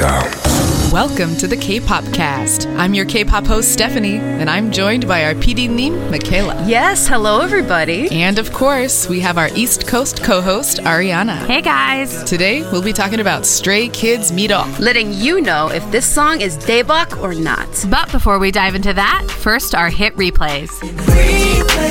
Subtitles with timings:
[0.00, 0.30] down.
[0.90, 2.66] Welcome to the K-pop cast.
[2.68, 6.66] I'm your K-pop host Stephanie, and I'm joined by our PD Nim, Michaela.
[6.66, 8.10] Yes, hello everybody.
[8.10, 11.46] And of course, we have our East Coast co-host Ariana.
[11.46, 12.24] Hey guys.
[12.24, 14.64] Today, we'll be talking about Stray Kids Miro.
[14.80, 17.68] Letting you know if this song is daebak or not.
[17.90, 20.70] But before we dive into that, first our hit replays.
[20.80, 21.89] Replay, replay,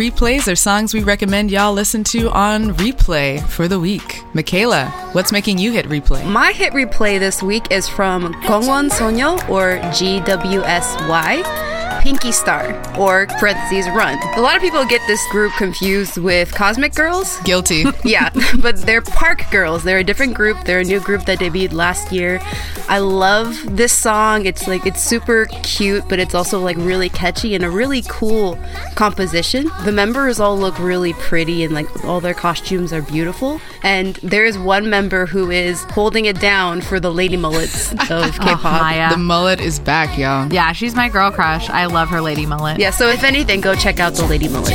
[0.00, 4.22] replays are songs we recommend y'all listen to on replay for the week.
[4.32, 6.24] Michaela, what's making you hit replay?
[6.24, 11.69] My hit replay this week is from Gongwon Sonyo or GWSY.
[12.00, 14.18] Pinky Star, or parentheses Run.
[14.36, 17.38] A lot of people get this group confused with Cosmic Girls.
[17.44, 17.84] Guilty.
[18.04, 18.30] yeah,
[18.62, 19.84] but they're Park Girls.
[19.84, 20.56] They're a different group.
[20.64, 22.40] They're a new group that debuted last year.
[22.88, 24.46] I love this song.
[24.46, 28.58] It's like it's super cute, but it's also like really catchy and a really cool
[28.94, 29.70] composition.
[29.84, 33.60] The members all look really pretty and like all their costumes are beautiful.
[33.82, 38.38] And there is one member who is holding it down for the lady mullets of
[38.38, 39.10] K-pop.
[39.10, 40.52] Oh, the mullet is back, y'all.
[40.52, 41.68] Yeah, she's my girl crush.
[41.70, 42.78] I love her lady mullet.
[42.78, 44.72] Yeah, so if anything, go check out the lady mullet.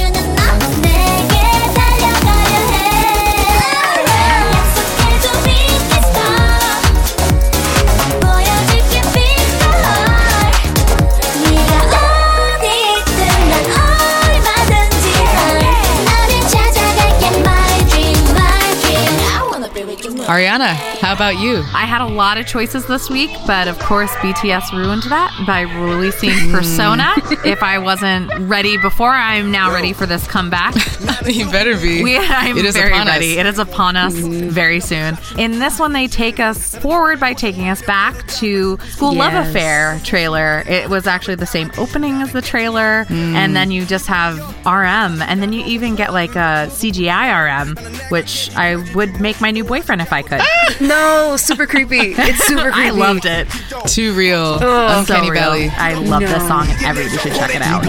[20.26, 20.74] Ariana,
[21.06, 21.58] how about you?
[21.72, 25.62] I had a lot of choices this week, but of course, BTS ruined that by
[25.62, 27.14] releasing Persona.
[27.46, 30.74] if I wasn't ready before, I'm now ready for this comeback.
[31.28, 32.02] you better be.
[32.02, 33.34] We, I'm very ready.
[33.34, 33.40] Us.
[33.40, 34.50] It is upon us mm-hmm.
[34.50, 35.16] very soon.
[35.38, 39.34] In this one, they take us forward by taking us back to School yes.
[39.34, 40.64] Love Affair trailer.
[40.68, 43.36] It was actually the same opening as the trailer, mm.
[43.36, 47.78] and then you just have RM, and then you even get like a CGI RM,
[48.10, 50.42] which I would make my new boyfriend if I could.
[50.82, 50.95] no,
[51.38, 52.16] super creepy.
[52.18, 52.90] It's super creepy.
[52.90, 53.48] I loved it.
[53.88, 54.58] Too real.
[54.62, 55.70] Oh, Uncanny so Valley.
[55.70, 56.28] I love no.
[56.28, 57.86] this song and everybody should check it out.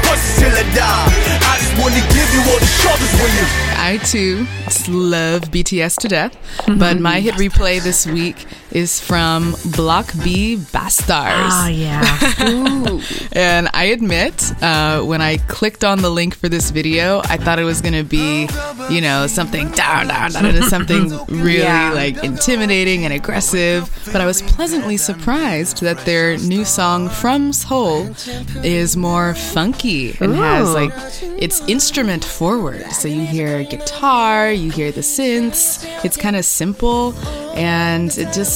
[3.78, 4.46] I too
[4.88, 6.36] love BTS to death,
[6.78, 11.50] but my hit replay this week is from Block B BASTARZ.
[11.50, 13.28] Oh, yeah.
[13.32, 17.58] and I admit, uh, when I clicked on the link for this video, I thought
[17.58, 18.48] it was going to be,
[18.90, 21.92] you know, something down, down, down, something really yeah.
[21.92, 23.90] like intimidating and aggressive.
[24.06, 28.14] But I was pleasantly surprised that their new song From Seoul
[28.64, 30.34] is more funky and Ooh.
[30.34, 32.84] has like it's instrument forward.
[32.92, 35.84] So you hear guitar, you hear the synths.
[36.04, 37.14] It's kind of simple
[37.56, 38.55] and it just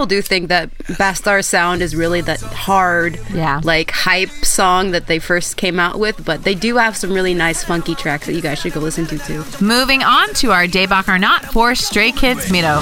[0.00, 3.60] people do think that Bastar sound is really that hard, yeah.
[3.64, 7.34] like hype song that they first came out with, but they do have some really
[7.34, 9.44] nice funky tracks that you guys should go listen to too.
[9.62, 12.80] Moving on to our Daebak or Not for Stray Kids Miro.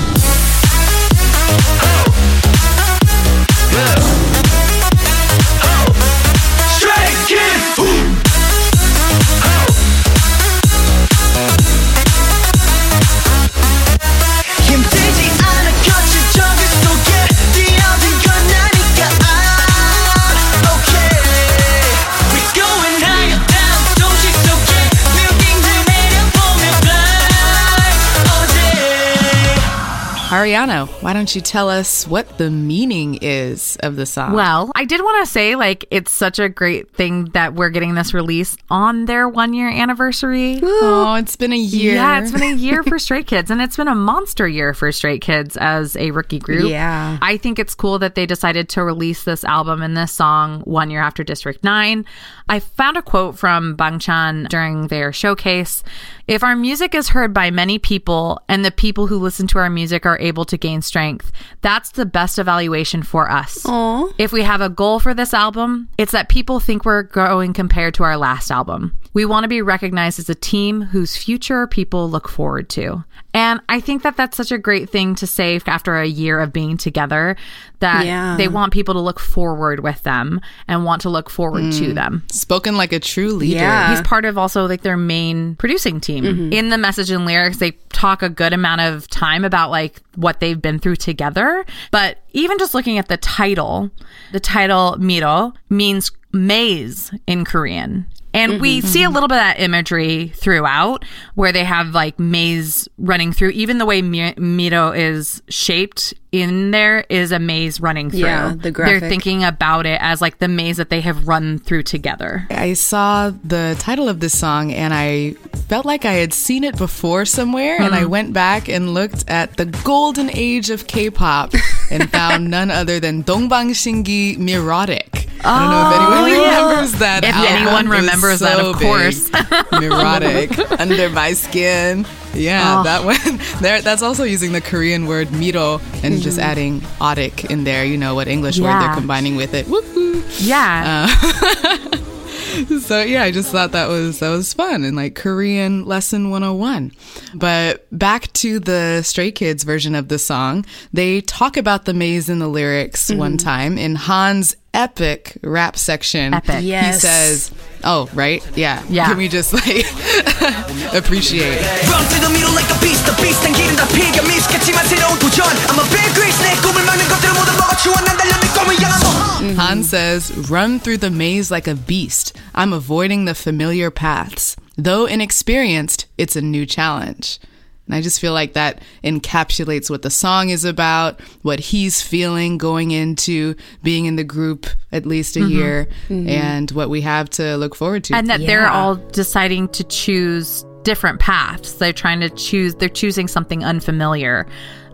[30.39, 34.35] Ariana, why don't you tell us what the meaning is of the song?
[34.35, 37.97] Well, I did want to say, like, it's such a great thing that we're getting
[37.97, 40.61] this release on their one year anniversary.
[40.63, 41.97] oh, it's been a year.
[41.97, 44.93] Yeah, it's been a year for Stray Kids, and it's been a monster year for
[44.93, 46.71] Stray Kids as a rookie group.
[46.71, 47.19] Yeah.
[47.21, 50.89] I think it's cool that they decided to release this album and this song one
[50.89, 52.05] year after District 9.
[52.49, 55.83] I found a quote from Bangchan during their showcase.
[56.29, 59.71] If our music is heard by many people and the people who listen to our
[59.71, 63.65] music are able to gain strength, that's the best evaluation for us.
[63.67, 64.09] Aw.
[64.19, 67.95] If we have a goal for this album, it's that people think we're growing compared
[67.95, 68.95] to our last album.
[69.13, 73.05] We want to be recognized as a team whose future people look forward to.
[73.35, 76.53] And I think that that's such a great thing to say after a year of
[76.53, 77.37] being together
[77.81, 78.37] that Yeah.
[78.37, 81.95] they want people to look forward with them and want to look forward to mm.
[81.95, 82.25] them.
[82.33, 83.61] Spoken like a true leader.
[83.61, 83.91] Yeah.
[83.91, 86.25] He's part of also like their main producing team.
[86.25, 86.53] Mm-hmm.
[86.53, 90.41] In the message and lyrics, they talk a good amount of time about like what
[90.41, 91.65] they've been through together.
[91.91, 93.91] But even just looking at the title,
[94.33, 98.07] the title Miro means maze in Korean.
[98.39, 99.15] And we mm-hmm, see a mm-hmm.
[99.15, 101.05] little bit of that imagery throughout
[101.35, 103.51] where they have like maze running through.
[103.51, 108.21] Even the way Mi- Miro is shaped in there is a maze running through.
[108.21, 111.85] Yeah, the They're thinking about it as like the maze that they have run through
[111.85, 112.47] together.
[112.51, 115.33] I saw the title of this song and I
[115.69, 117.81] felt like I had seen it before somewhere.
[117.81, 118.11] And I mm-hmm.
[118.11, 121.53] went back and looked at the golden age of K pop
[121.91, 125.27] and found none other than Dongbang Shingi Mirotic.
[125.45, 126.69] I don't know if oh, anyone yeah.
[126.69, 127.25] remembers that.
[127.25, 127.53] If album.
[127.53, 129.31] anyone remembers that, of course.
[129.31, 132.07] Mirotic, under my skin.
[132.35, 132.83] Yeah, oh.
[132.85, 133.17] that one.
[133.63, 136.21] There, that's also using the Korean word miro and mm-hmm.
[136.21, 137.85] just adding otic in there.
[137.85, 139.67] You know what English word they're combining with it.
[139.67, 140.23] Woohoo!
[140.47, 141.09] Yeah.
[141.11, 142.09] Uh,
[142.81, 146.93] So yeah, I just thought that was that was fun and like Korean lesson 101.
[147.35, 152.29] But back to the Stray Kids version of the song, they talk about the maze
[152.29, 153.19] in the lyrics mm-hmm.
[153.19, 156.34] one time in Han's epic rap section.
[156.34, 156.60] Epic.
[156.62, 157.02] He Yes.
[157.02, 157.52] says,
[157.84, 158.42] "Oh, right?
[158.56, 158.82] Yeah.
[158.90, 159.08] Yeah.
[159.08, 159.86] Can we just like
[160.94, 164.86] appreciate Run through the middle like a beast The beast 난 길은 다 피겨 미스겠지만
[164.88, 168.48] 새로운 도전 I'm a big grease 내 꿈을 막는 것들을 모두 먹어치워 난 달려 내
[168.50, 169.14] 꿈을 향한 뭐
[169.58, 172.32] Han says, Run through the maze like a beast.
[172.56, 174.56] I'm avoiding the familiar paths.
[174.78, 177.40] Though inexperienced, it's a new challenge.
[177.89, 182.59] And I just feel like that encapsulates what the song is about, what he's feeling
[182.59, 185.51] going into being in the group at least a mm-hmm.
[185.51, 186.29] year, mm-hmm.
[186.29, 188.15] and what we have to look forward to.
[188.15, 191.75] and that they're all deciding to choose different paths.
[191.75, 194.47] They're trying to choose, they're choosing something unfamiliar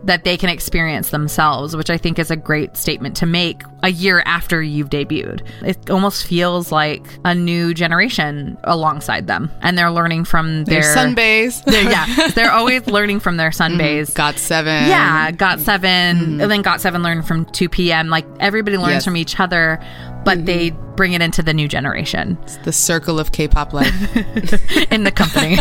[0.03, 3.89] that they can experience themselves, which I think is a great statement to make a
[3.89, 5.45] year after you've debuted.
[5.61, 9.51] It almost feels like a new generation alongside them.
[9.61, 11.63] And they're learning from Their their sunbaes.
[11.65, 13.79] They're- yeah, they're always learning from their mm-hmm.
[13.79, 14.13] sunbaes.
[14.15, 14.89] Got seven.
[14.89, 16.41] Yeah, got 7 mm-hmm.
[16.41, 19.05] and then got seven learned from 2PM Like everybody learns Yes.
[19.05, 19.79] from each other,
[20.23, 20.95] but they mm-hmm.
[20.95, 23.93] bring it into the new generation It's The circle of K-pop life.
[24.91, 25.57] in the company.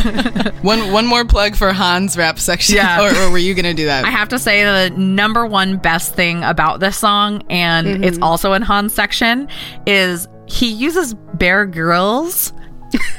[0.63, 2.77] one one more plug for Han's rap section.
[2.77, 3.03] Yeah.
[3.03, 4.05] Or, or were you to do that?
[4.05, 8.23] I have to say the number one best thing about this song, and it's Mm.
[8.25, 9.49] also in Han's section,
[9.87, 12.53] is he uses Bear Grylls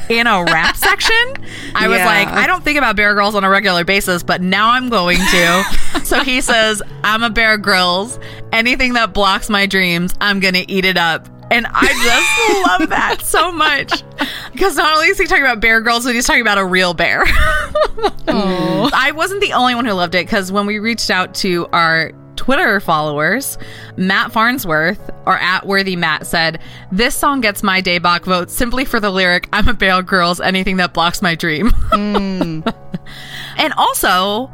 [0.09, 1.15] in a rap section.
[1.75, 2.06] I was Yeah.
[2.06, 5.18] like, I don't think about Bear Grylls on a regular basis, but now I'm going
[5.18, 5.63] to.
[6.03, 8.19] so he says, I'm a Bear Grylls.
[8.53, 11.27] Anything that blocks my dreams, I'm going to eat it up.
[11.51, 14.03] And I just love that so much.
[14.51, 16.94] Because not only is he talking about Bear Grylls, but he's talking about a real
[16.94, 17.24] bear.
[18.27, 22.12] I wasn't the only one who loved it because when we reached out to our
[22.36, 23.58] Twitter followers,
[23.98, 26.60] Matt Farnsworth or at Worthy Matt said,
[26.92, 30.77] This song gets my Daebak vote simply for the lyric, I'm a Bear Grylls, anything
[30.77, 31.70] that blocks my dream.
[31.72, 32.62] Hmm.
[33.58, 34.51] and also,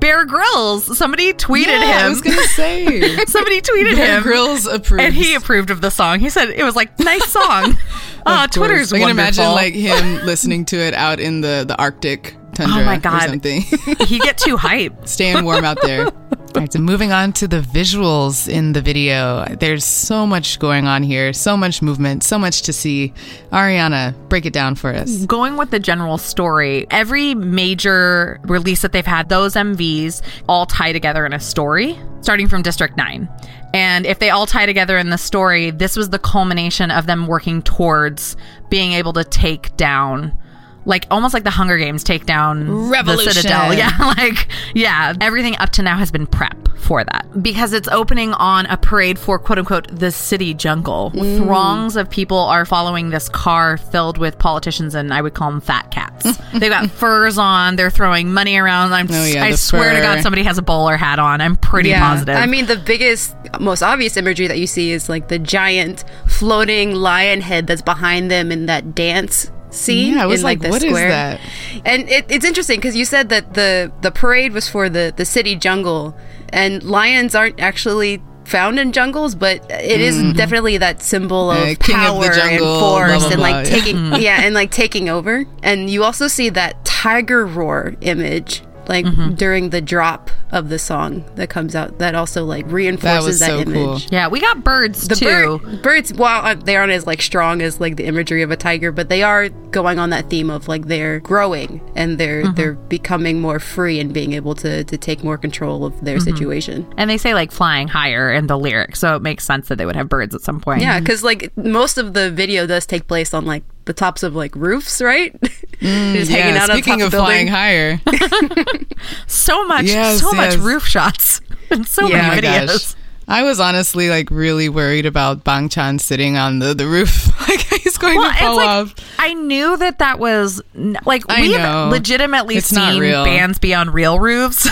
[0.00, 2.10] Bear Grylls, somebody tweeted yeah, I him.
[2.10, 3.16] was going to say.
[3.26, 4.22] somebody tweeted Bear him.
[4.22, 5.04] Grylls approves.
[5.04, 6.20] and he approved of the song.
[6.20, 7.76] He said it was like nice song.
[8.26, 8.54] Ah, course.
[8.54, 12.48] Twitter's I can imagine like him listening to it out in the the Arctic oh
[12.52, 13.22] tundra Oh my or God.
[13.30, 13.62] something.
[14.06, 15.08] he get too hype.
[15.08, 16.10] Staying warm out there.
[16.52, 19.44] All right, so moving on to the visuals in the video.
[19.60, 23.14] There's so much going on here, so much movement, so much to see.
[23.52, 25.26] Ariana, break it down for us.
[25.26, 30.92] Going with the general story, every major release that they've had, those MVs all tie
[30.92, 33.28] together in a story, starting from District 9.
[33.72, 37.28] And if they all tie together in the story, this was the culmination of them
[37.28, 38.36] working towards
[38.70, 40.36] being able to take down
[40.84, 43.26] like almost like the Hunger Games take down Revolution.
[43.26, 43.74] the Citadel.
[43.80, 48.32] Yeah, like yeah, everything up to now has been prep for that because it's opening
[48.34, 51.12] on a parade for quote unquote the city jungle.
[51.14, 51.38] Mm.
[51.44, 55.60] Throngs of people are following this car filled with politicians and I would call them
[55.60, 56.24] fat cats.
[56.52, 57.76] They've got furs on.
[57.76, 58.92] They're throwing money around.
[58.92, 60.00] I'm, Oh, yeah, I swear to.
[60.00, 61.40] God, somebody has a bowler hat on.
[61.40, 62.36] I'm pretty positive.
[62.36, 66.94] I mean, the biggest, most obvious imagery that you see is like the giant floating
[66.94, 70.14] lion head that's behind them in that dance scene.
[70.14, 71.08] Yeah, I was in, like, the what is square.
[71.08, 71.40] that?
[71.84, 75.24] And it, it's interesting because you said that the the parade was for the the
[75.24, 76.16] city jungle,
[76.50, 80.32] and lions aren't actually found in jungles, but it is mm-hmm.
[80.32, 83.66] definitely that symbol of of power the jungle, and force blah, blah, and blah, like
[83.66, 83.74] yeah.
[83.78, 84.20] taking mm-hmm.
[84.20, 85.44] yeah and like taking over.
[85.62, 88.62] And you also see that tiger roar image.
[88.88, 89.34] Like Mm-hmm.
[89.34, 93.58] during the drop of the song that comes out, that also like reinforces that, so
[93.60, 93.74] image.
[93.74, 94.00] cool.
[94.10, 95.58] yeah, we got birds The too.
[95.58, 98.56] bird, birds, while uh, they aren't as like strong as like the imagery of a
[98.56, 102.54] tiger, but they are going on that theme of like they're growing and they're Mm-hmm.
[102.54, 106.36] they're becoming more free and being able to to take more control of their Mm-hmm.
[106.36, 106.94] situation.
[106.96, 109.86] And they say like flying higher in the lyrics, so it makes sense that they
[109.86, 110.80] would have birds at some point.
[110.82, 114.36] Yeah, because like most of the video does take place on like the tops of
[114.36, 115.34] like roofs, right?
[115.80, 117.48] Mm, just hanging yeah, out on speaking top of of flying building.
[117.48, 118.00] higher.
[119.26, 122.28] so much, Yes, so much roof shots and so Yeah.
[122.28, 122.66] Many videos.
[122.66, 122.94] gosh.
[123.26, 127.28] I was honestly like really worried about Bang Chan sitting on the, the roof.
[127.48, 128.94] like he's going Well, to fall like off.
[129.18, 131.88] I knew that that was n- like I we've know.
[131.90, 133.24] legitimately It's seen real.
[133.24, 134.68] bands be on real roofs.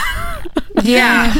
[0.82, 1.34] Yeah,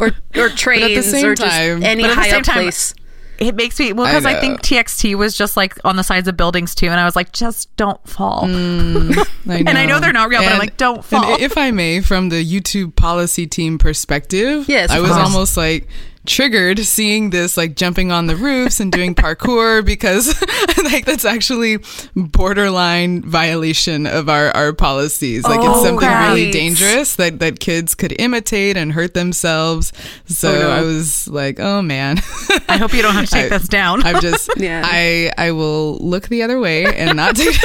[0.00, 2.92] or or trains same or just time- any at the high same up time, place.
[3.38, 4.40] It makes me well because I, know.
[4.40, 7.32] think TXT was just like on the sides of buildings too, and I was like,
[7.32, 8.42] just don't fall.
[8.44, 9.16] Mm,
[9.48, 11.36] I And I know they're not real, but I'm like, don't and fall.
[11.40, 15.22] if I may, from the YouTube policy team perspective, Yes, I was course.
[15.22, 15.88] almost like
[16.24, 20.28] triggered seeing this like jumping on the roofs and doing parkour because
[20.84, 21.78] like that's actually
[22.14, 27.94] borderline violation of our, our policies like it's Oh, something really dangerous that, that kids
[27.94, 29.92] could imitate and hurt themselves
[30.26, 30.70] so Oh, no.
[30.70, 32.18] i was like oh man
[32.68, 34.02] I hope you don't have to take I- this down.
[34.04, 34.82] i'm just Yeah.
[34.84, 37.56] i i will look the other way and not take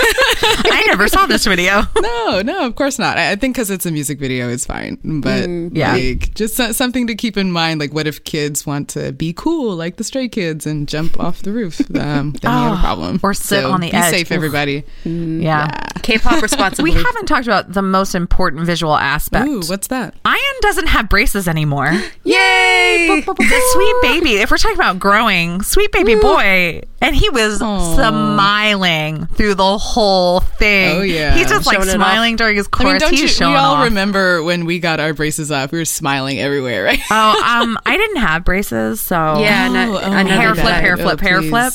[0.69, 1.81] I never saw this video.
[1.99, 3.17] no, no, of course not.
[3.17, 4.97] I, I think because it's a music video, it's fine.
[5.03, 5.93] But mm, Yeah.
[5.93, 7.79] like, just so- something to keep in mind.
[7.79, 11.41] Like, what if kids want to be cool, like the Stray Kids, and jump off
[11.41, 11.79] the roof?
[11.97, 13.19] Um, then we have a problem.
[13.23, 14.11] Or sit on the be edge.
[14.11, 14.35] safe, Oof.
[14.35, 14.83] everybody.
[15.03, 15.67] Yeah.
[16.03, 16.91] K-pop responsibly.
[16.91, 19.47] We haven't talked about the most important visual aspect.
[19.47, 20.13] Ooh, what's that?
[20.23, 21.87] I.N doesn't have braces anymore.
[22.23, 23.23] Yay!
[23.25, 24.35] the sweet baby.
[24.37, 27.95] If we're talking about growing, sweet baby boy, and he was Aw.
[27.95, 30.97] smiling through the whole thing.
[30.97, 31.35] Oh, yeah.
[31.35, 32.91] he's just like Showing it smiling during his I chorus.
[32.93, 33.47] mean, don't he's you?
[33.47, 33.83] We all off.
[33.85, 35.71] remember when we got our braces off.
[35.71, 36.99] We were smiling everywhere, right?
[37.11, 40.61] Oh, um, I didn't have braces, so Yeah, no, Oh, oh, I know hair that.
[40.61, 41.73] flip, hair Oh, flip, hair flip.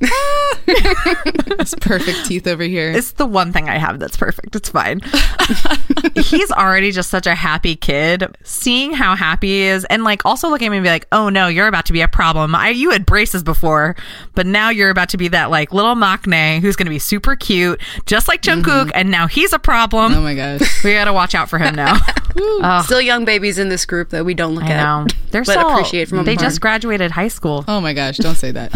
[0.00, 0.12] Please.
[1.60, 2.92] It's perfect teeth over here.
[2.92, 4.54] It's the one thing I have that's perfect.
[4.54, 5.00] It's fine.
[6.14, 8.24] He's already just such a happy kid.
[8.44, 11.28] Seeing how happy he is, and like also looking at me and be like, "Oh
[11.28, 12.54] no, you're about to be a problem.
[12.54, 13.96] I you had braces before,
[14.34, 17.34] but now you're about to be that like little maknae who's going to be super
[17.34, 18.90] cute, just like Jungkook, mm-hmm.
[18.94, 20.14] and now he's a problem.
[20.14, 20.84] oh my gosh.
[20.84, 21.98] we got to watch out for him now.
[22.82, 24.82] Still young babies in this group that we don't look I at.
[24.82, 26.44] know they're so still appreciate from they afar.
[26.44, 27.64] just graduated high school.
[27.66, 28.74] Oh my gosh, don't say that.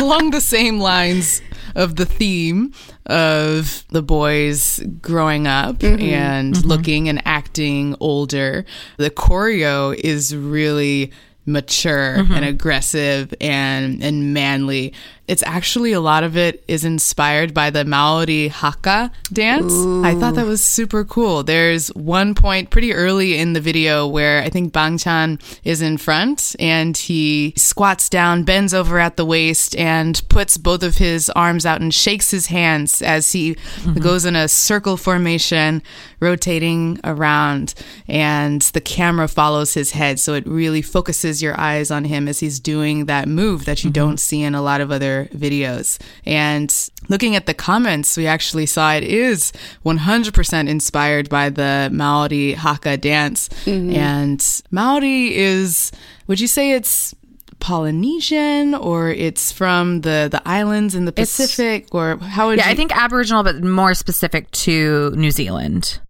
[0.00, 1.42] Along the same lines
[1.74, 2.72] of the theme
[3.06, 6.02] of the boys growing up mm-hmm.
[6.02, 6.68] and mm-hmm.
[6.68, 8.64] looking and acting older,
[8.96, 11.12] the choreo is really
[11.46, 12.32] mature mm-hmm.
[12.32, 14.92] and aggressive and and manly.
[15.28, 19.74] It's actually a lot of it is inspired by the Maori Haka dance.
[20.02, 21.42] I thought that was super cool.
[21.42, 25.98] There's one point pretty early in the video where I think Bang Chan is in
[25.98, 31.28] front and he squats down, bends over at the waist, and puts both of his
[31.30, 33.98] arms out and shakes his hands as he mm-hmm.
[33.98, 35.82] goes in a circle formation,
[36.20, 37.74] rotating around.
[38.08, 40.18] And the camera follows his head.
[40.18, 43.90] So it really focuses your eyes on him as he's doing that move that you
[43.90, 44.00] mm-hmm.
[44.00, 45.98] don't see in a lot of other videos.
[46.24, 46.74] And
[47.08, 49.52] looking at the comments, we actually saw it is
[49.84, 53.48] 100% inspired by the Maori Haka dance.
[53.64, 53.94] Mm-hmm.
[53.94, 55.92] And Maori is,
[56.26, 57.14] would you say it's
[57.60, 62.72] Polynesian or it's from the, the islands in the Pacific or how would Yeah, you
[62.72, 66.00] I think Aboriginal, but more specific to New Zealand.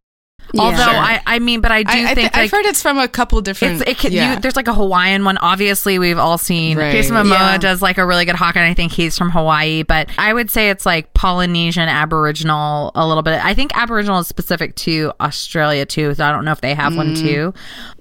[0.58, 0.86] Although Sure.
[0.94, 3.06] I, I mean, but I do I, I think thi- I've heard it's from a
[3.08, 3.86] couple different.
[3.86, 4.34] It can, yeah.
[4.34, 5.36] you, there's like a Hawaiian one.
[5.38, 6.90] Obviously, we've all seen Right.
[6.92, 7.58] Jason Momoa Yeah.
[7.58, 9.82] does like a really good hawk, and I think he's from Hawaii.
[9.82, 13.44] But I would say it's like Polynesian, Aboriginal, a little bit.
[13.44, 16.14] I think Aboriginal is specific to Australia too.
[16.14, 17.52] So I don't know if they have one too.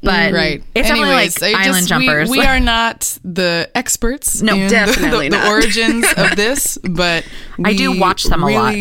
[0.03, 0.33] But Mm.
[0.33, 0.63] right.
[0.75, 2.29] it's definitely like island just- we- jumpers.
[2.29, 4.41] We, are not the experts.
[4.41, 5.51] No, in the- definitely the, the not.
[5.51, 7.25] origins of this, but
[7.65, 8.75] I do watch them a lot.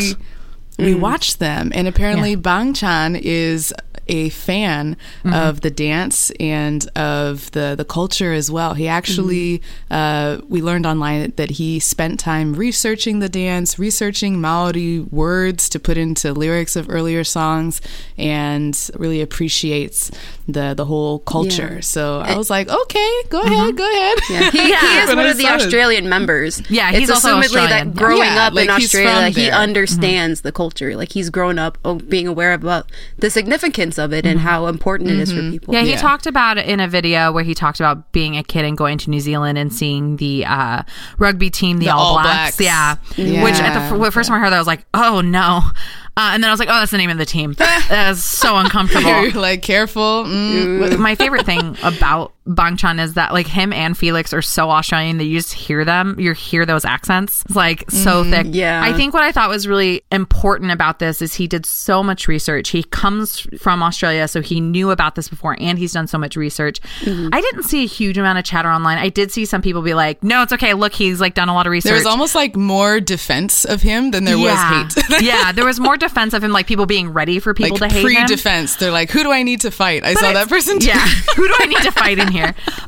[0.79, 1.01] We mm.
[1.01, 3.73] watched them, and apparently Bang Chan is
[4.09, 8.75] a fan of the dance and of the the culture as well.
[8.75, 15.01] He actually, uh, we learned online that he spent time researching the dance, researching Maori
[15.01, 17.81] words to put into lyrics of earlier songs,
[18.17, 20.11] and really appreciates
[20.49, 21.75] the the whole culture.
[21.75, 21.81] Yeah.
[21.81, 24.19] So I was like, okay, go ahead, go ahead.
[24.31, 25.63] Yeah, he, he is When one I of the saw it.
[25.63, 26.63] Australian members.
[26.71, 27.93] Yeah, he's it's also assumedly Australian.
[27.93, 29.51] that growing Yeah, up like in Australia, he there.
[29.53, 29.61] Mm-hmm.
[29.61, 30.97] understands the culture.
[30.97, 35.11] Like he's grown up oh, being aware about the significance of it and how important
[35.11, 35.75] it is for people.
[35.75, 35.97] Yeah, he Yeah.
[35.97, 38.99] talked about it in a video where he talked about being a kid and going
[38.99, 40.83] to New Zealand and seeing the uh,
[41.19, 42.57] rugby team, the, The All, All Blacks.
[42.57, 42.61] Blacks.
[42.61, 42.97] Yeah.
[43.25, 43.43] Yeah.
[43.45, 45.61] Which at the f- first time I heard that, I was like, oh no.
[46.19, 47.53] Uh, and then I was like, oh, that's the name of the team.
[47.59, 49.39] that was so uncomfortable.
[49.41, 50.25] Like careful.
[50.25, 50.99] Mm.
[50.99, 55.19] My favorite thing about Bang Chan is that like him and Felix are so Australian
[55.19, 57.43] that you just hear them, you hear those accents.
[57.47, 58.31] It's like so mm-hmm.
[58.31, 58.47] thick.
[58.51, 58.83] Yeah.
[58.83, 62.29] I think what I thought was really important about this is he did so much
[62.29, 62.71] research.
[62.71, 66.37] He comes from Australia, so he knew about this before and he's done so much
[66.37, 66.81] research.
[67.01, 67.29] Mm-hmm.
[67.33, 68.99] I didn't see a huge amount of chatter online.
[68.99, 70.75] I did see some people be like, no, it's okay.
[70.75, 71.91] Look, he's like done a lot of research.
[71.91, 74.85] There was almost like more defense of him than there yeah.
[74.85, 75.21] was hate.
[75.23, 77.95] yeah, there was more defense of him, like people being ready for people like to
[77.95, 78.27] hate him.
[78.27, 78.77] pre-defense.
[78.77, 80.05] They're like, who do I need to fight?
[80.05, 80.79] I saw that person.
[80.79, 80.87] too.
[80.87, 81.07] Yeah.
[81.37, 82.36] Who do I need to fight in here?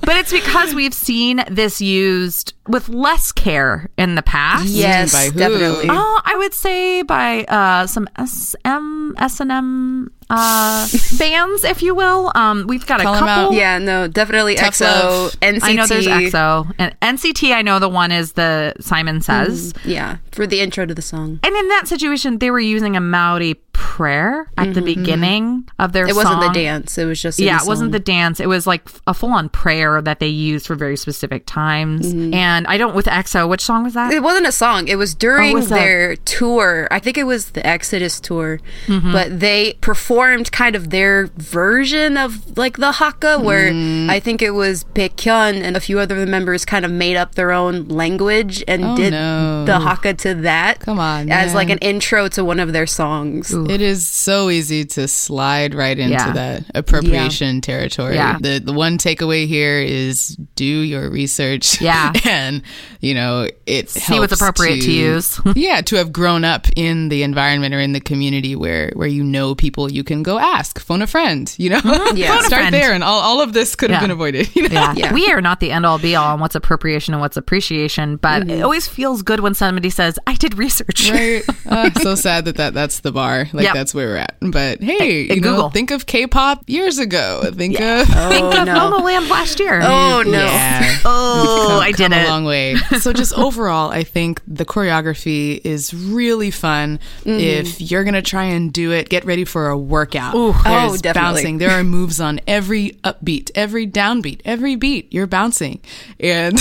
[0.02, 4.67] But it's because we've seen this used with less care in the past.
[4.69, 5.38] Yes, By who?
[5.38, 5.87] definitely.
[5.88, 10.88] Oh, I would say by uh, some SM, S&M uh,
[11.19, 12.31] bands, if you will.
[12.35, 13.45] Um, we've got Call a 'em couple.
[13.47, 13.52] out.
[13.55, 15.33] Yeah, no, definitely Tough EXO, love.
[15.40, 15.61] NCT.
[15.62, 16.75] I know there's EXO.
[16.78, 19.73] And NCT, I know the one is the Simon Says.
[19.85, 21.40] Yeah, for the intro to the song.
[21.43, 26.06] And in that situation, they were using a Maori prayer at the beginning of their
[26.08, 26.11] Mm-hmm.
[26.11, 26.99] It wasn't the dance.
[26.99, 28.40] It was just yeah, it wasn't the dance.
[28.40, 32.12] It was like a full on prayer that they used for very specific times.
[32.12, 32.35] Mm-hmm.
[32.35, 33.49] And I don't with EXO.
[33.49, 34.12] Which song was that?
[34.12, 34.88] It wasn't a song.
[34.88, 35.76] It was during was that?
[35.76, 36.88] their tour.
[36.90, 38.58] I think it was the Exodus tour.
[38.87, 39.12] Mm-hmm.
[39.12, 44.08] But they performed kind of their version of like the Haka, where Mm.
[44.08, 47.52] I think it was Baekhyun and a few other members kind of made up their
[47.52, 49.64] own language and Oh, did no.
[49.66, 50.80] the Haka to that.
[50.80, 53.52] Come on, As like an intro to one of their songs.
[53.69, 56.33] It is so easy to slide right into Yeah.
[56.33, 58.15] that appropriation territory.
[58.15, 58.39] Yeah.
[58.41, 61.81] The the one takeaway here is do your research.
[61.81, 62.13] Yeah.
[62.25, 62.63] and
[63.01, 65.41] you know it See what's appropriate to use.
[65.55, 69.23] yeah, to have grown up in the environment or in the community where where you
[69.23, 71.55] know people you can go ask, phone a friend.
[71.59, 71.81] You know,
[72.15, 72.35] Yeah.
[72.37, 74.55] Phone a start there, and all, all of this could have been avoided.
[74.57, 74.75] You know?
[74.75, 74.95] Yeah.
[74.97, 75.13] Yeah.
[75.15, 78.39] We are not the end all be all on what's appropriation and what's appreciation, but
[78.43, 78.51] Mm-hmm.
[78.51, 81.11] it always feels good when somebody says, I did research.
[81.11, 81.43] Right.
[81.67, 83.47] Uh, so sad that, that that's the bar.
[83.58, 83.75] Like Yep.
[83.75, 84.36] that's where we're at.
[84.40, 85.71] But hey, Hey, you know, Google.
[85.71, 87.42] think of K-pop years ago.
[87.52, 88.75] Think of Think Oh, of no.
[88.75, 89.80] Momoland last year.
[89.82, 90.44] Oh, no.
[90.44, 90.97] yeah.
[91.04, 92.26] Oh, Come- I did come it.
[92.26, 92.76] a long way.
[93.00, 96.99] So just overall, I think the choreography is really fun.
[97.21, 97.30] Mm-hmm.
[97.30, 100.34] If you're gonna try and do it, get ready for a workout.
[100.36, 101.32] Oh, There's definitely.
[101.42, 101.58] bouncing.
[101.58, 105.12] There are moves on every upbeat, every downbeat, every beat.
[105.12, 105.80] You're bouncing,
[106.21, 106.58] and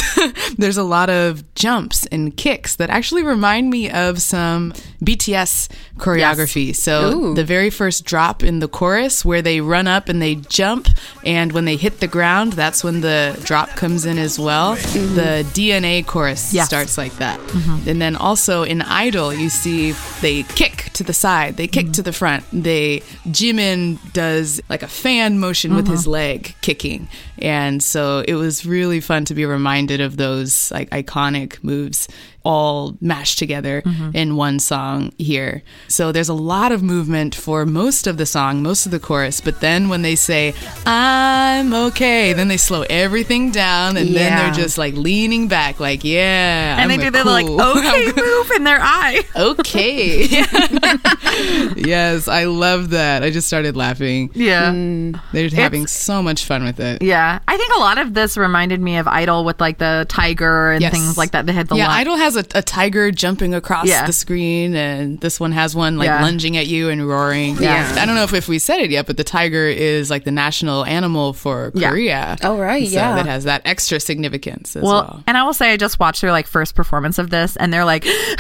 [0.57, 6.75] there's a lot of jumps and kicks that actually remind me of some BTS choreography.
[6.88, 7.34] So Ooh.
[7.34, 10.88] the very first drop in the chorus where they run up and they jump
[11.26, 14.78] and when they hit the ground that's when the drop comes in as well.
[14.78, 15.15] Mm-hmm.
[15.15, 16.65] The dna chorus Yes.
[16.65, 17.41] starts like that.
[17.41, 17.89] Mm-hmm.
[17.89, 21.91] And then also in idol you see they kick to the side they kick to
[21.91, 22.04] mm-hmm.
[22.04, 22.45] the front.
[22.54, 27.10] They jimin does like a fan motion with his leg kicking.
[27.39, 32.08] And so it was really fun to be reminded of those like iconic moves
[32.47, 34.12] all mashed together mm-hmm.
[34.15, 35.63] in one song here.
[35.89, 39.41] So there's a lot of movement for most of the song, most of the chorus,
[39.41, 40.53] but then when they say,
[40.86, 46.05] I'm okay, then they slow everything down and then they're just like leaning back, like,
[46.05, 46.81] yeah.
[46.81, 49.25] and I'm they do the like, cool- okay move in their eye.
[49.36, 50.25] okay.
[51.75, 53.23] yes, I love that.
[53.23, 54.31] I just started laughing.
[54.33, 54.71] Yeah.
[54.71, 55.19] Mm.
[55.33, 57.01] They're having so much fun with it.
[57.01, 57.39] Yeah.
[57.45, 60.81] I think a lot of this reminded me of Idol with like the tiger and
[60.81, 60.93] Yes.
[60.93, 61.45] things like that.
[61.45, 64.06] They had the yeah, Idol has a, a tiger jumping across Yeah.
[64.06, 66.21] the screen, and this one has one like Yeah.
[66.21, 67.58] lunging at you and roaring.
[67.58, 67.95] Yeah.
[68.00, 70.32] I don't know if, if we said it yet, but the tiger is like the
[70.32, 71.89] national animal for Yeah.
[71.89, 72.38] Korea.
[72.43, 73.15] Oh, right, So yeah.
[73.15, 75.23] that has that extra significance as Well, well.
[75.28, 77.86] and I will say I just watched their like first performance of this, and they're
[77.86, 78.06] like,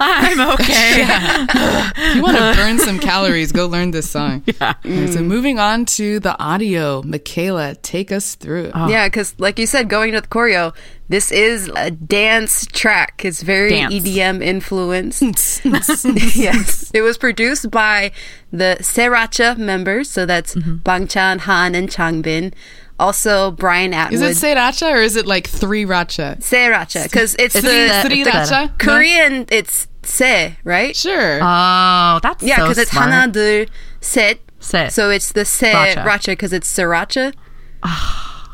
[0.00, 1.06] "I'm okay."
[2.14, 4.42] You want to burn some calories, go learn this song.
[4.60, 4.74] Yeah.
[5.10, 8.72] So moving on to the audio, Michaela, take us through it.
[8.74, 8.88] Oh.
[8.88, 10.74] Yeah, because like you said, going to the choreo,
[11.09, 13.23] this is a dance track.
[13.23, 13.93] It's very Dance.
[13.93, 15.21] EDM influenced.
[16.35, 16.91] yes.
[16.93, 18.11] It was produced by
[18.51, 20.77] the Sriracha members, so that's Mm-hmm.
[20.77, 22.53] Bang Chan, Han, and Changbin.
[22.97, 24.21] Also, Brian Atwood.
[24.21, 26.37] Is it Sriracha or is it like three Racha?
[26.39, 27.03] Sriracha?
[27.03, 28.79] Because it's, It's the the- Three it's the- Racha?
[28.79, 29.45] Korean.
[29.51, 30.95] It's se, right?
[30.95, 31.39] Sure.
[31.41, 33.11] Oh, that's Yeah, so because it's smart.
[33.11, 33.67] 하나 둘
[34.01, 34.39] 셋.
[34.59, 34.93] Sit.
[34.93, 36.03] So it's the se Racha.
[36.05, 37.33] racha because it's sriracha.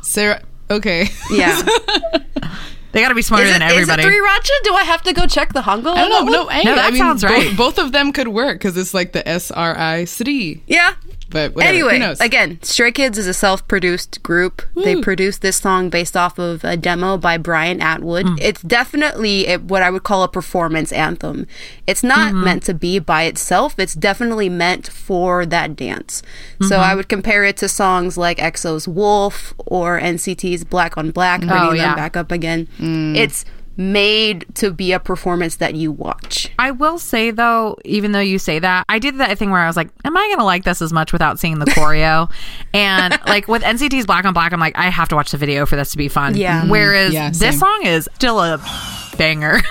[0.01, 0.41] Sarah.
[0.70, 1.08] Okay.
[1.30, 1.62] Yeah.
[2.92, 4.02] they got to be smarter it, than is it everybody.
[4.02, 4.50] three racha?
[4.64, 5.94] Do I have to go check the Hangul?
[5.94, 6.44] I don't know.
[6.44, 7.56] No, No, that I mean, sounds right.
[7.56, 10.62] both of them could work because it's like the S R I Sri.
[10.66, 10.94] Yeah.
[11.36, 14.62] But whatever, Anyway, again, Stray Kids is a self-produced group.
[14.74, 18.26] They produced this song based off of a demo by Brian Atwood.
[18.26, 18.34] Hmm.
[18.40, 21.46] It's definitely a, what I would call a performance anthem.
[21.86, 22.44] It's not Mm-hmm.
[22.44, 23.78] meant to be by itself.
[23.78, 26.22] It's definitely meant for that dance.
[26.62, 26.90] So Mm-hmm.
[26.90, 31.56] I would compare it to songs like EXO's Wolf or NCT's Black on Black, bringing
[31.58, 31.88] Oh, yeah.
[31.88, 32.66] them back up again.
[32.78, 33.16] Mm.
[33.16, 33.44] It's
[33.76, 36.50] made to be a performance that you watch.
[36.58, 39.66] I will say though, even though you say that, I did that thing where I
[39.66, 42.30] was like, "Am I going to like this as much without seeing the choreo?"
[42.74, 45.66] and like with NCT's Black on Black, I'm like, I have to watch the video
[45.66, 46.36] for this to be fun.
[46.36, 46.66] Yeah.
[46.66, 48.58] Whereas Yeah, this song is still a
[49.16, 49.60] banger.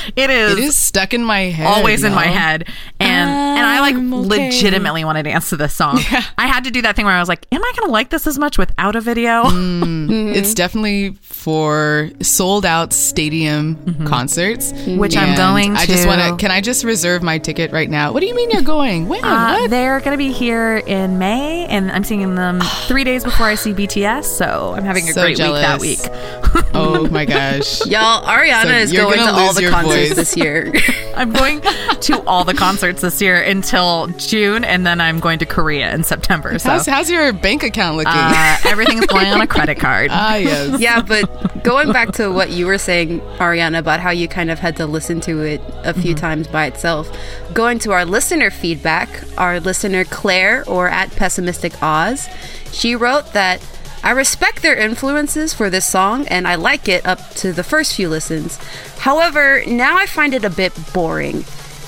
[0.16, 0.52] it is.
[0.52, 1.66] it is stuck in my head.
[1.66, 2.34] always in my y'all.
[2.34, 2.68] head
[3.00, 4.06] and and i like okay.
[4.48, 5.98] legitimately want to dance to this song
[6.38, 8.26] i had to do that thing where i was like am i gonna like this
[8.26, 10.34] as much without a video Mm.
[10.42, 16.36] It's definitely for sold out stadium concerts, Which I'm going I just want to.
[16.36, 18.12] Can I just reserve my ticket right now?
[18.12, 19.08] What do you mean you're going?
[19.08, 19.22] When?
[19.24, 19.70] uh, what?
[19.70, 23.72] they're gonna be here in may and i'm seeing them three days before i see
[23.72, 25.80] bts so i'm having a So great jealous.
[25.82, 26.41] week that week
[26.74, 27.84] Oh my gosh.
[27.86, 30.16] Y'all, Ariana So is going to all the concerts voice.
[30.16, 30.72] this year.
[31.14, 31.60] i'm going
[32.00, 36.02] to all the concerts this year until june and then i'm going to korea in
[36.02, 38.12] september so How's, how's your bank account looking?
[38.14, 40.80] uh, everything's going on a credit card ah, yes.
[40.80, 44.58] yeah, but going back to what you were saying, Ariana, about how you kind of
[44.58, 47.14] had to listen to it a few times by itself,
[47.52, 52.26] going to our listener feedback, our listener Claire, or at Pessimistic Oz,
[52.72, 53.60] she wrote that.
[54.04, 57.94] I respect their influences for this song and I like it up to the first
[57.94, 58.56] few listens.
[58.98, 61.44] However, now I find it a bit boring.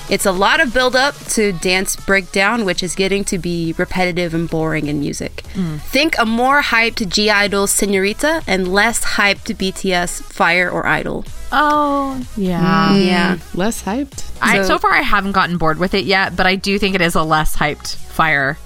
[0.07, 4.35] It's a lot of build up to dance breakdown, which is getting to be repetitive
[4.35, 5.41] and boring in music.
[5.55, 5.77] Hmm.
[5.77, 11.25] Think a more hyped (G)I-DLE Senorita and less hyped BTS Fire or Idol.
[11.51, 13.01] oh yeah hmm.
[13.01, 13.37] Yeah.
[13.55, 14.23] Less hyped.
[14.41, 16.93] I, So- so far, I haven't gotten bored with it yet, but I do think
[16.93, 18.59] it is a less hyped Fire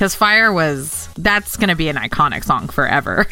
[0.00, 3.26] because Fire was that's going to be an iconic song forever.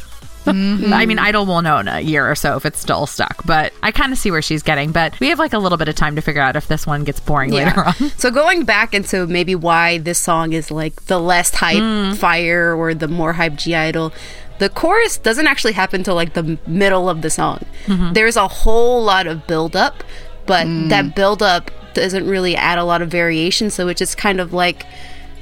[0.44, 0.92] Mm-hmm.
[0.92, 3.72] I mean, Idol will know in a year or so if it's still stuck, but
[3.83, 4.92] I kind of see where she's getting.
[4.92, 7.04] But we have like a little bit of time to figure out if this one
[7.04, 7.94] gets boring later on.
[8.18, 12.14] So going back into maybe why this song is like the less hype mm.
[12.14, 14.12] Fire or the more hype (G)I-DLE.
[14.59, 17.64] The chorus doesn't actually happen till like the middle of the song.
[17.87, 18.12] Mm-hmm.
[18.12, 20.04] There's a whole lot of build up,
[20.44, 20.90] but mm.
[20.90, 23.70] that build up doesn't really add a lot of variation.
[23.70, 24.85] So it's just kind of like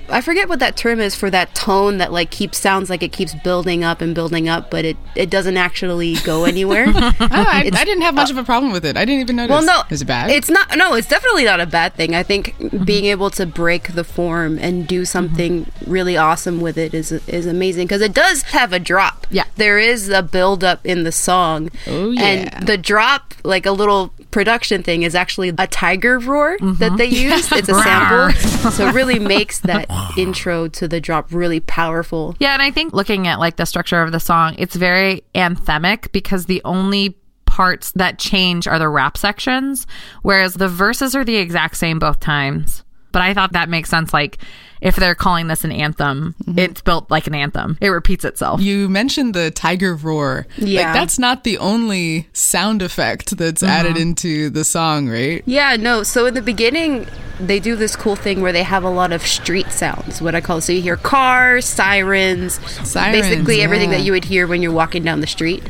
[0.09, 3.13] I forget what that term is for that tone that like keeps sounds like it
[3.13, 6.87] keeps building up and building up, but it it doesn't actually go anywhere.
[6.89, 8.97] Oh, I, I didn't have much of a problem with it.
[8.97, 9.51] I didn't even notice.
[9.51, 10.31] Well, no, Is it bad?
[10.31, 10.77] It's not.
[10.77, 12.15] No, it's definitely not a bad thing.
[12.15, 12.85] I think mm-hmm.
[12.85, 15.05] being able to break the form and do mm-hmm.
[15.05, 19.27] something really awesome with it is is amazing because it does have a drop.
[19.31, 19.45] Yeah.
[19.57, 21.71] there is a build up in the song.
[21.87, 22.23] Oh, yeah.
[22.23, 26.97] and the drop, like a little production thing, is actually a tiger roar that mm-hmm.
[26.97, 27.51] they use.
[27.57, 32.35] It's a sample, so it really makes that intro to the drop really powerful.
[32.39, 36.13] Yeah, and I think looking at like the structure of the song, it's very anthemic
[36.13, 39.87] because the only parts that change are the rap sections,
[40.23, 42.85] whereas the verses are the exact same both times.
[43.13, 44.13] But I thought that makes sense.
[44.13, 44.39] Like,
[44.87, 46.59] if they're calling this an anthem, mm-hmm.
[46.59, 47.77] it's built like an anthem.
[47.81, 48.61] It repeats itself.
[48.61, 50.47] You mentioned the tiger roar.
[50.57, 50.83] Yeah.
[50.83, 53.71] Like that's not the only sound effect that's mm-hmm.
[53.71, 55.43] added into the song, right?
[55.45, 56.05] Yeah, no.
[56.05, 57.09] So in the beginning,
[57.41, 60.41] they do this cool thing where they have a lot of street sounds, what I
[60.41, 60.61] call.
[60.61, 62.55] So you hear cars, sirens,
[62.89, 63.99] Sirens, basically everything yeah.
[63.99, 65.63] that you would hear when you're walking down the street.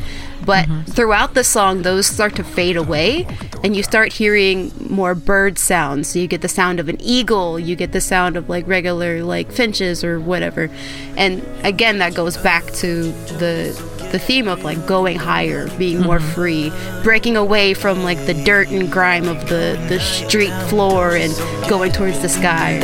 [0.44, 0.82] But mm-hmm.
[0.90, 3.26] throughout the song, those start to fade away,
[3.64, 6.08] and you start hearing more bird sounds.
[6.08, 9.05] So you get the sound of an eagle, you get the sound of like regular
[9.14, 10.70] like finches or whatever.
[11.16, 16.18] And again, that goes back to the the theme of like going higher, being more
[16.18, 16.34] mm-hmm.
[16.34, 21.34] free, breaking away from like the dirt and grime of the the street floor and
[21.68, 22.80] going towards the sky.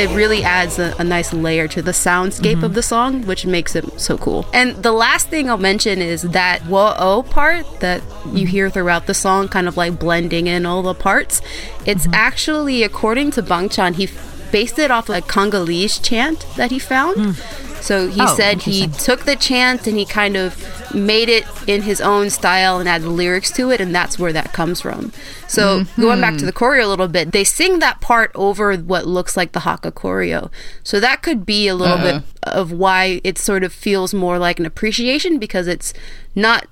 [0.00, 2.72] It really adds a, a nice layer to the soundscape of mm-hmm.
[2.72, 4.46] the song, which makes it so cool.
[4.54, 8.46] And the last thing I'll mention is that whoa part that you mm-hmm.
[8.46, 11.42] hear throughout the song, kind of like blending in all the parts.
[11.84, 12.14] It's mm-hmm.
[12.14, 14.08] actually, according to Bangchan, he
[14.50, 17.16] based it off a Congolese chant that he found.
[17.16, 17.82] Mm.
[17.82, 20.54] So he Oh, said he took the chant and he kind of
[20.94, 24.52] made it in his own style and added lyrics to it, and that's where that
[24.52, 25.12] comes from.
[25.48, 29.06] So going back to the choreo a little bit, they sing that part over what
[29.06, 30.50] looks like the Haka choreo.
[30.82, 34.58] So that could be a little bit of why it sort of feels more like
[34.58, 35.92] an appreciation because it's
[36.34, 36.66] not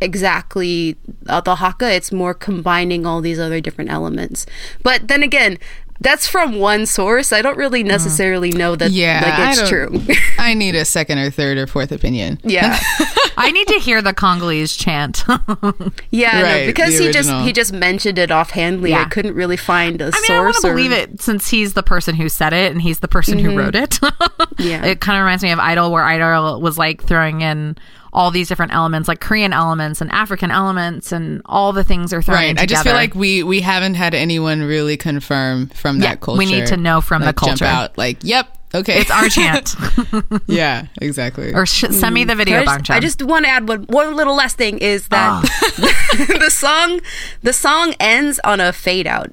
[0.00, 0.96] exactly
[1.28, 1.90] uh, the haka.
[1.92, 4.46] It's more combining all these other different elements.
[4.82, 5.58] But then again,
[6.00, 7.32] that's from one source.
[7.32, 7.88] I don't really mm.
[7.88, 10.14] necessarily know that Yeah, like I it's don't- true.
[10.38, 12.40] I need a second or third or fourth opinion.
[12.42, 12.78] yeah.
[13.36, 15.24] I need to hear the Congolese chant.
[16.10, 18.94] Yeah, Right, no, because he just he just mentioned it offhandly.
[18.94, 20.62] I couldn't really find a I mean, I want source.
[20.62, 23.38] to or- believe it since he's the person who said it and he's the person
[23.38, 23.58] who mm-hmm.
[23.58, 23.98] wrote it.
[24.58, 24.84] Yeah.
[24.84, 27.76] It kind of reminds me of Idol, where Idol was like throwing in
[28.14, 32.22] all these different elements, like Korean elements and African elements, and all the things are
[32.22, 32.60] thrown in Right.
[32.60, 36.38] I just feel like we we haven't had anyone really confirm from Yeah, that culture.
[36.38, 37.64] we need to know from the like, jump culture.
[37.64, 39.74] out like, yep, okay, it's our chant.
[40.46, 41.52] yeah, exactly.
[41.52, 43.82] or sh- send me the video, I Bang just, I just want to add one,
[43.88, 45.74] one little last thing is that Ah.
[46.38, 47.00] the song
[47.42, 49.32] the song ends on a fade out,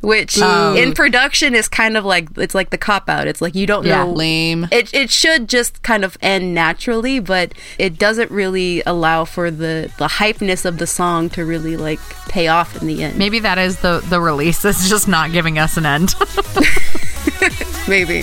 [0.00, 3.26] which um, in production is kind of like it's like the cop out.
[3.26, 4.04] It's like you don't Yeah.
[4.04, 4.68] know Lame.
[4.70, 9.90] It it should just kind of end naturally, but it doesn't really allow for the
[9.98, 13.18] the hypeness of the song to really like pay off in the end.
[13.18, 14.64] Maybe that is the the release.
[14.64, 16.14] It's just not giving us an end.
[17.88, 18.22] Maybe,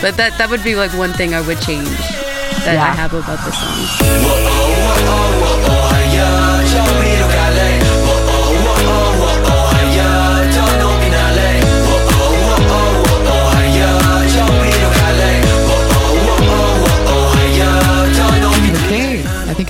[0.00, 1.88] but that that would be like one thing I would change
[2.64, 2.82] that Yeah.
[2.84, 4.61] I have about the song.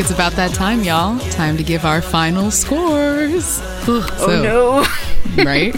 [0.03, 1.17] It's about that time, y'all.
[1.31, 3.61] Time to give our final scores.
[3.87, 5.45] Oh no.
[5.45, 5.73] right?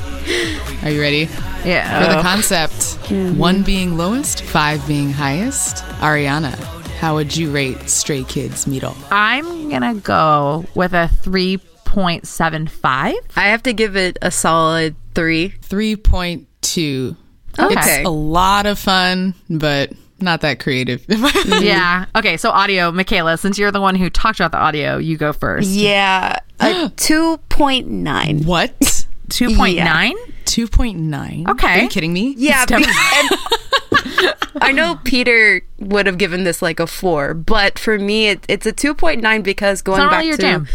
[0.82, 1.28] Are you ready?
[1.62, 2.00] yeah.
[2.00, 2.72] For the concept,
[3.10, 3.36] mm-hmm.
[3.36, 5.84] one being lowest, five being highest.
[6.00, 6.54] Ariana,
[6.96, 8.94] how would you rate Stray Kids Miro?
[9.10, 13.16] I'm gonna go with a three point seven five.
[13.36, 15.50] I have to give it a solid three.
[15.50, 17.16] 3.2.
[17.58, 17.74] Okay.
[17.74, 19.92] It's a lot of fun, but
[20.24, 21.04] not that creative.
[21.60, 22.06] Yeah.
[22.16, 22.36] Okay.
[22.36, 25.68] So audio, Michaela, since you're the one who talked about the audio, you go first.
[25.68, 28.44] Yeah, a two point nine.
[28.44, 29.06] what?
[29.30, 30.14] Two point nine.
[30.44, 31.48] 2.9?
[31.48, 31.66] Okay.
[31.66, 32.34] Are you kidding me?
[32.36, 32.84] Yeah, be- and
[34.60, 38.66] I know Peter would have given this like a four, but for me, it, it's
[38.66, 40.68] a two point nine because going back really to jam.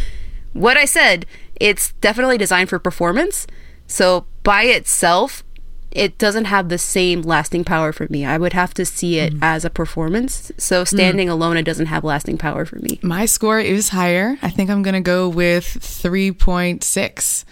[0.53, 1.25] what I said,
[1.59, 3.45] it's definitely designed for performance.
[3.87, 5.43] So by itself,
[5.91, 8.25] it doesn't have the same lasting power for me.
[8.25, 9.39] I would have to see it Mm.
[9.41, 10.51] as a performance.
[10.57, 12.99] So standing alone, it doesn't have lasting power for me.
[13.01, 14.37] My score is higher.
[14.41, 17.45] I think I'm going to go with 3.6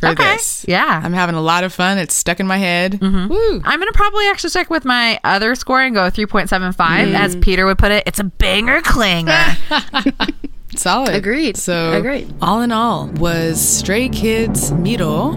[0.00, 0.32] for Okay.
[0.34, 0.64] this.
[0.68, 1.00] Yeah.
[1.04, 1.98] I'm having a lot of fun.
[1.98, 3.00] It's stuck in my head.
[3.02, 3.60] Woo.
[3.64, 7.08] I'm gonna probably actually stick with my other score and go three point seven five,
[7.08, 7.14] Mm.
[7.18, 8.04] as Peter would put it.
[8.06, 9.56] It's a banger clanger.
[10.76, 11.14] Solid.
[11.14, 11.56] Agreed.
[11.56, 12.32] So, Agreed.
[12.40, 15.32] all in all, was Stray Kids Miro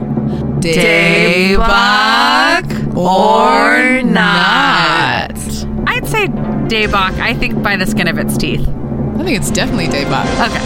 [1.54, 5.32] Daebak or not?
[5.88, 7.20] I'd say Daebak.
[7.20, 8.62] I think by the skin of its teeth.
[8.68, 10.26] I think it's definitely Daebak.
[10.50, 10.62] Okay.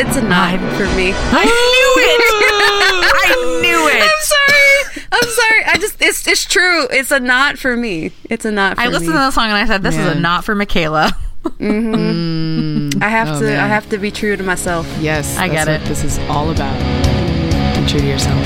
[0.00, 1.12] It's a nine for me.
[1.14, 2.20] I knew it.
[3.14, 4.02] I knew it.
[4.02, 5.06] I'm sorry.
[5.12, 5.64] I'm sorry.
[5.66, 6.86] I just it's it's true.
[6.90, 8.10] It's a not for me.
[8.24, 8.92] It's a not for I me.
[8.92, 10.22] listened to the song and I said, "This is a Man.
[10.22, 11.12] not for Michaela."
[11.44, 13.02] Mm-hmm.
[13.02, 13.60] I have Oh, to man.
[13.60, 14.86] I have to be true to myself.
[15.00, 15.88] Yes, I that's get what it.
[15.88, 16.78] This is all about.
[17.80, 18.44] Be true to yourself.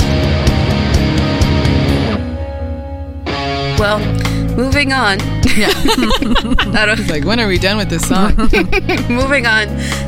[3.78, 4.00] Well,
[4.56, 5.18] moving on.
[5.58, 5.68] Yeah.
[5.74, 8.34] I don't, Like, when are we done with this song?
[9.08, 9.66] moving on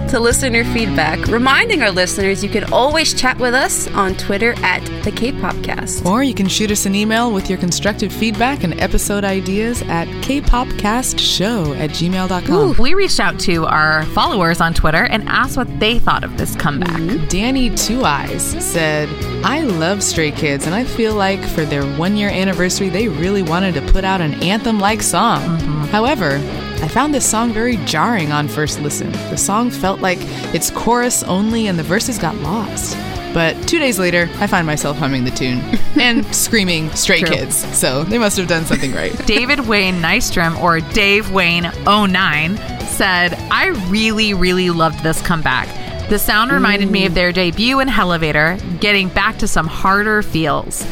[0.08, 1.18] to listener feedback.
[1.28, 6.04] Reminding our listeners you can always chat with us on Twitter at the K-Popcast.
[6.06, 10.06] or you can shoot us an email with your constructive feedback and episode ideas at
[10.24, 12.76] kpopcastshow at gmail.com.
[12.78, 16.54] We reached out to our followers on Twitter and asked what they thought of this
[16.56, 16.90] comeback.
[17.00, 17.26] Mm-hmm.
[17.28, 19.08] Danny Two Eyes said,
[19.44, 23.42] I love Stray Kids, and I feel like for their one year anniversary, they really
[23.42, 25.39] wanted to put out an anthem like song.
[25.40, 25.87] Uh-huh.
[25.87, 26.40] However,
[26.83, 29.12] I found this song very jarring on first listen.
[29.12, 30.18] The song felt like
[30.55, 32.96] it's chorus only, and the verses got lost.
[33.33, 35.61] But two days later, I find myself humming the tune
[36.00, 37.37] and screaming Stray True.
[37.37, 37.57] Kids.
[37.76, 39.14] So they must have done something right.
[39.26, 45.68] David Wayne Nystrom, or Dave Wayne 09, said, I really, really loved this comeback.
[46.09, 50.85] The sound reminded me of their debut in Hellevator, getting back to some harder feels.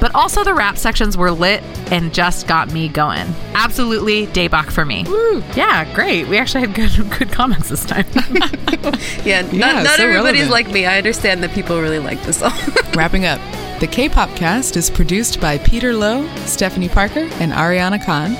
[0.00, 3.26] But also the rap sections were lit and just got me going.
[3.54, 5.04] Absolutely Daebak for me.
[5.56, 6.28] Yeah, great.
[6.28, 8.06] We actually had good good comments this time.
[9.24, 10.50] Yeah, not, Yeah, not so everybody's relevant.
[10.50, 10.86] like me.
[10.86, 12.52] I understand that people really like this song.
[12.94, 13.40] Wrapping up,
[13.80, 18.32] the K-pop cast is produced by Peter Lowe, Stephanie Parker, and Ariana Khan.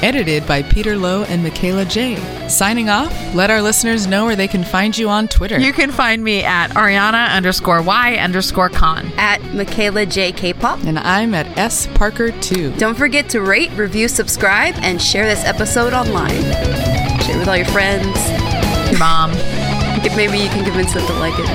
[0.00, 2.16] Edited by Peter Lowe and Michaela J.
[2.48, 5.58] Signing off, let our listeners know where they can find you on Twitter.
[5.58, 9.10] you can find me at Ariana underscore Y underscore con.
[9.16, 10.84] at Michaela J K-pop.
[10.84, 12.74] and I'm at S Parker 2.
[12.76, 16.42] Don't forget to rate, review, subscribe, and share this episode online.
[17.22, 18.06] Share it with all your friends.
[18.90, 19.32] Your mom.
[20.08, 21.48] If maybe you can convince them to like it.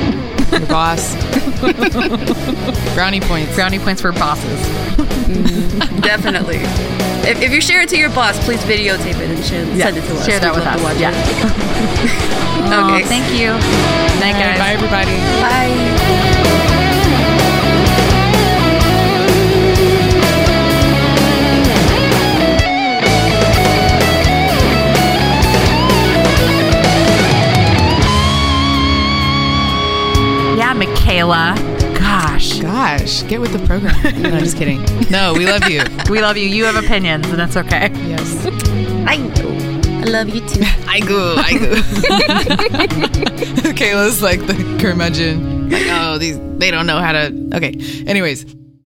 [0.59, 1.15] Your boss.
[2.93, 3.55] Brownie points.
[3.55, 4.59] Brownie points for bosses.
[4.97, 5.99] Mm-hmm.
[6.01, 6.57] Definitely.
[7.27, 9.97] If, if you share it to your boss, please videotape it and share, Yeah, send
[9.97, 10.25] it to us.
[10.25, 10.81] share that We'd with love us.
[10.81, 11.11] to watch Yeah.
[11.15, 12.73] it.
[12.73, 13.03] Aw, Okay.
[13.07, 13.49] thank you.
[14.21, 14.59] Night, guys.
[14.59, 15.17] Bye, everybody.
[15.41, 16.59] Bye.
[31.05, 31.55] Yeah, Michaela.
[31.97, 32.59] Gosh.
[32.59, 33.93] Gosh, get with the program.
[34.21, 34.83] No, I'm just kidding.
[35.09, 35.83] No, we love you.
[36.09, 36.47] We love you.
[36.47, 37.89] You have opinions, and that's okay.
[38.07, 38.45] Yes.
[39.07, 39.49] I know.
[39.99, 40.61] I love you too.
[40.87, 41.75] I go, I go.
[43.73, 45.69] Kayla's like the curmudgeon.
[45.69, 47.49] Like, oh, these they don't know how to.
[47.53, 47.73] Okay.
[48.05, 48.45] Anyways,